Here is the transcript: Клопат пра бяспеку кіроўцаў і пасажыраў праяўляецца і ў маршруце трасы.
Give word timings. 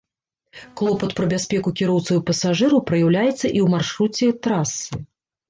Клопат 0.79 1.11
пра 1.19 1.25
бяспеку 1.33 1.73
кіроўцаў 1.81 2.15
і 2.21 2.23
пасажыраў 2.31 2.79
праяўляецца 2.89 3.31
і 3.35 3.37
ў 3.37 3.67
маршруце 3.77 4.27
трасы. 4.49 5.01